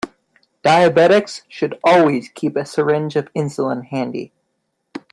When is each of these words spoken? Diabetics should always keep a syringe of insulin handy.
Diabetics 0.63 1.43
should 1.47 1.77
always 1.83 2.29
keep 2.29 2.55
a 2.55 2.65
syringe 2.65 3.15
of 3.15 3.31
insulin 3.35 3.85
handy. 3.85 4.31